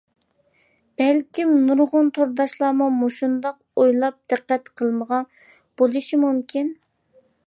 بەلكىم، 1.01 1.51
نۇرغۇن 1.65 2.07
تورداشلارمۇ 2.15 2.87
مۇشۇنداق 3.01 3.59
ئويلاپ، 3.83 4.17
دىققەت 4.33 4.73
قىلمىغان 4.81 5.29
بولۇشى 5.83 6.23
مۇمكىن. 6.23 6.73